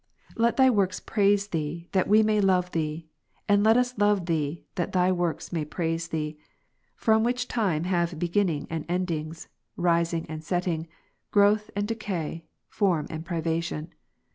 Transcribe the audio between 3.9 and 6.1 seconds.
love Thee, that Thy works may praise